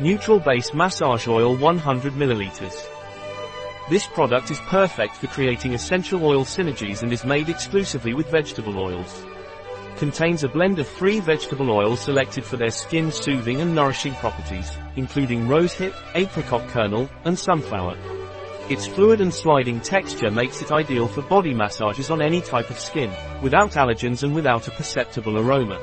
Neutral 0.00 0.40
Base 0.40 0.74
Massage 0.74 1.28
Oil 1.28 1.56
100 1.56 2.14
ml. 2.14 2.88
This 3.88 4.08
product 4.08 4.50
is 4.50 4.58
perfect 4.66 5.14
for 5.14 5.28
creating 5.28 5.72
essential 5.72 6.24
oil 6.24 6.44
synergies 6.44 7.04
and 7.04 7.12
is 7.12 7.24
made 7.24 7.48
exclusively 7.48 8.12
with 8.12 8.28
vegetable 8.28 8.76
oils. 8.76 9.24
Contains 9.96 10.42
a 10.42 10.48
blend 10.48 10.80
of 10.80 10.88
three 10.88 11.20
vegetable 11.20 11.70
oils 11.70 12.00
selected 12.00 12.44
for 12.44 12.56
their 12.56 12.72
skin 12.72 13.12
soothing 13.12 13.60
and 13.60 13.72
nourishing 13.72 14.14
properties, 14.14 14.68
including 14.96 15.46
rosehip, 15.46 15.94
apricot 16.16 16.66
kernel, 16.70 17.08
and 17.24 17.38
sunflower. 17.38 17.96
Its 18.68 18.88
fluid 18.88 19.20
and 19.20 19.32
sliding 19.32 19.78
texture 19.80 20.30
makes 20.30 20.60
it 20.60 20.72
ideal 20.72 21.06
for 21.06 21.22
body 21.22 21.54
massages 21.54 22.10
on 22.10 22.20
any 22.20 22.40
type 22.40 22.68
of 22.68 22.80
skin, 22.80 23.12
without 23.42 23.70
allergens 23.72 24.24
and 24.24 24.34
without 24.34 24.66
a 24.66 24.72
perceptible 24.72 25.38
aroma. 25.38 25.78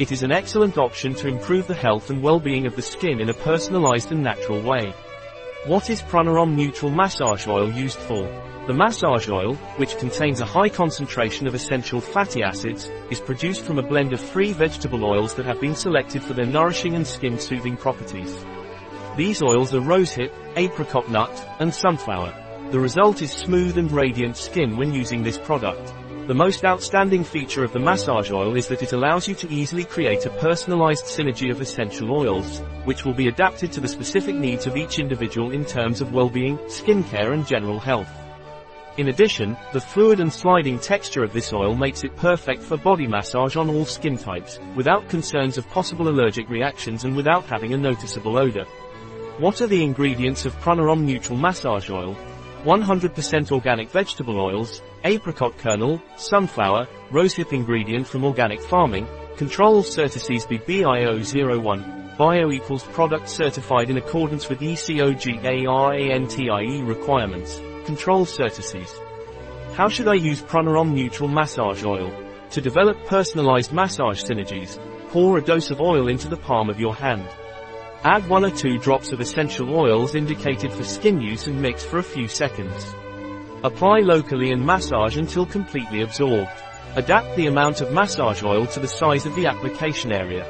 It 0.00 0.12
is 0.12 0.22
an 0.22 0.32
excellent 0.32 0.78
option 0.78 1.12
to 1.16 1.28
improve 1.28 1.66
the 1.66 1.74
health 1.74 2.08
and 2.08 2.22
well-being 2.22 2.64
of 2.64 2.74
the 2.74 2.80
skin 2.80 3.20
in 3.20 3.28
a 3.28 3.34
personalized 3.34 4.12
and 4.12 4.22
natural 4.22 4.62
way. 4.62 4.94
What 5.66 5.90
is 5.90 6.00
Pranarom 6.00 6.54
Neutral 6.54 6.90
Massage 6.90 7.46
Oil 7.46 7.70
used 7.70 7.98
for? 7.98 8.22
The 8.66 8.72
massage 8.72 9.28
oil, 9.28 9.56
which 9.76 9.98
contains 9.98 10.40
a 10.40 10.46
high 10.46 10.70
concentration 10.70 11.46
of 11.46 11.54
essential 11.54 12.00
fatty 12.00 12.42
acids, 12.42 12.90
is 13.10 13.20
produced 13.20 13.60
from 13.60 13.78
a 13.78 13.86
blend 13.86 14.14
of 14.14 14.22
three 14.22 14.54
vegetable 14.54 15.04
oils 15.04 15.34
that 15.34 15.44
have 15.44 15.60
been 15.60 15.74
selected 15.74 16.22
for 16.22 16.32
their 16.32 16.46
nourishing 16.46 16.94
and 16.94 17.06
skin-soothing 17.06 17.76
properties. 17.76 18.42
These 19.18 19.42
oils 19.42 19.74
are 19.74 19.82
rosehip, 19.82 20.32
apricot 20.56 21.10
nut, 21.10 21.46
and 21.58 21.74
sunflower. 21.74 22.32
The 22.70 22.80
result 22.80 23.20
is 23.20 23.32
smooth 23.32 23.76
and 23.76 23.92
radiant 23.92 24.38
skin 24.38 24.78
when 24.78 24.94
using 24.94 25.22
this 25.22 25.36
product. 25.36 25.92
The 26.30 26.34
most 26.34 26.64
outstanding 26.64 27.24
feature 27.24 27.64
of 27.64 27.72
the 27.72 27.80
massage 27.80 28.30
oil 28.30 28.54
is 28.54 28.68
that 28.68 28.84
it 28.84 28.92
allows 28.92 29.26
you 29.26 29.34
to 29.34 29.50
easily 29.50 29.82
create 29.82 30.26
a 30.26 30.38
personalized 30.38 31.06
synergy 31.06 31.50
of 31.50 31.60
essential 31.60 32.12
oils, 32.12 32.60
which 32.84 33.04
will 33.04 33.14
be 33.14 33.26
adapted 33.26 33.72
to 33.72 33.80
the 33.80 33.88
specific 33.88 34.36
needs 34.36 34.68
of 34.68 34.76
each 34.76 35.00
individual 35.00 35.50
in 35.50 35.64
terms 35.64 36.00
of 36.00 36.12
well-being, 36.12 36.56
skincare 36.68 37.32
and 37.32 37.44
general 37.44 37.80
health. 37.80 38.08
In 38.96 39.08
addition, 39.08 39.56
the 39.72 39.80
fluid 39.80 40.20
and 40.20 40.32
sliding 40.32 40.78
texture 40.78 41.24
of 41.24 41.32
this 41.32 41.52
oil 41.52 41.74
makes 41.74 42.04
it 42.04 42.14
perfect 42.14 42.62
for 42.62 42.76
body 42.76 43.08
massage 43.08 43.56
on 43.56 43.68
all 43.68 43.84
skin 43.84 44.16
types, 44.16 44.60
without 44.76 45.08
concerns 45.08 45.58
of 45.58 45.68
possible 45.70 46.06
allergic 46.06 46.48
reactions 46.48 47.02
and 47.02 47.16
without 47.16 47.44
having 47.46 47.74
a 47.74 47.76
noticeable 47.76 48.38
odor. 48.38 48.66
What 49.38 49.60
are 49.62 49.66
the 49.66 49.82
ingredients 49.82 50.44
of 50.44 50.54
Pranarom 50.60 51.00
Neutral 51.00 51.36
Massage 51.36 51.90
Oil? 51.90 52.16
100% 52.64 53.52
organic 53.52 53.90
vegetable 53.90 54.38
oils, 54.38 54.82
apricot 55.04 55.56
kernel, 55.58 56.02
sunflower, 56.16 56.86
rosehip 57.10 57.52
ingredient 57.52 58.06
from 58.06 58.24
organic 58.24 58.60
farming, 58.60 59.06
control 59.36 59.82
Certisys 59.82 60.46
BIO01, 60.46 62.16
bio 62.18 62.50
equals 62.50 62.82
product 62.82 63.30
certified 63.30 63.88
in 63.88 63.96
accordance 63.96 64.50
with 64.50 64.60
ECOGARANTIE 64.60 66.82
requirements, 66.86 67.58
control 67.86 68.26
Certisys. 68.26 68.90
How 69.74 69.88
should 69.88 70.08
I 70.08 70.14
use 70.14 70.42
Pranarom 70.42 70.92
Neutral 70.92 71.30
Massage 71.30 71.84
Oil? 71.84 72.12
To 72.50 72.60
develop 72.60 73.06
personalized 73.06 73.72
massage 73.72 74.22
synergies, 74.22 74.78
pour 75.08 75.38
a 75.38 75.42
dose 75.42 75.70
of 75.70 75.80
oil 75.80 76.08
into 76.08 76.28
the 76.28 76.36
palm 76.36 76.68
of 76.68 76.78
your 76.78 76.94
hand. 76.94 77.26
Add 78.02 78.26
one 78.30 78.46
or 78.46 78.50
two 78.50 78.78
drops 78.78 79.12
of 79.12 79.20
essential 79.20 79.76
oils 79.78 80.14
indicated 80.14 80.72
for 80.72 80.84
skin 80.84 81.20
use 81.20 81.46
and 81.48 81.60
mix 81.60 81.84
for 81.84 81.98
a 81.98 82.02
few 82.02 82.28
seconds. 82.28 82.94
Apply 83.62 83.98
locally 83.98 84.52
and 84.52 84.64
massage 84.64 85.18
until 85.18 85.44
completely 85.44 86.00
absorbed. 86.00 86.50
Adapt 86.96 87.36
the 87.36 87.46
amount 87.46 87.82
of 87.82 87.92
massage 87.92 88.42
oil 88.42 88.64
to 88.68 88.80
the 88.80 88.88
size 88.88 89.26
of 89.26 89.34
the 89.34 89.46
application 89.46 90.12
area. 90.12 90.44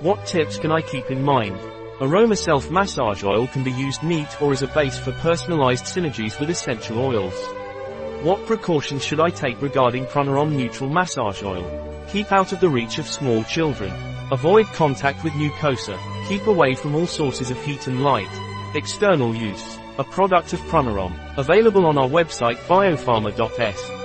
What 0.00 0.26
tips 0.26 0.58
can 0.58 0.70
I 0.70 0.82
keep 0.82 1.10
in 1.10 1.22
mind? 1.22 1.58
Aroma 2.02 2.36
Self 2.36 2.70
Massage 2.70 3.24
Oil 3.24 3.46
can 3.46 3.64
be 3.64 3.72
used 3.72 4.02
neat 4.02 4.42
or 4.42 4.52
as 4.52 4.60
a 4.60 4.66
base 4.66 4.98
for 4.98 5.12
personalized 5.12 5.84
synergies 5.84 6.38
with 6.38 6.50
essential 6.50 6.98
oils. 6.98 7.34
What 8.22 8.44
precautions 8.44 9.02
should 9.02 9.20
I 9.20 9.30
take 9.30 9.62
regarding 9.62 10.04
Pranarom 10.06 10.52
Neutral 10.52 10.90
Massage 10.90 11.42
Oil? 11.42 11.83
Keep 12.14 12.30
out 12.30 12.52
of 12.52 12.60
the 12.60 12.68
reach 12.68 12.98
of 12.98 13.08
small 13.08 13.42
children. 13.42 13.92
Avoid 14.30 14.66
contact 14.66 15.24
with 15.24 15.32
mucosa. 15.32 15.98
Keep 16.28 16.46
away 16.46 16.76
from 16.76 16.94
all 16.94 17.08
sources 17.08 17.50
of 17.50 17.60
heat 17.64 17.88
and 17.88 18.04
light. 18.04 18.30
External 18.76 19.34
use. 19.34 19.78
A 19.98 20.04
product 20.04 20.52
of 20.52 20.60
Pranarom. 20.70 21.12
Available 21.36 21.84
on 21.84 21.98
our 21.98 22.06
website 22.06 22.58
biopharma.s. 22.68 24.03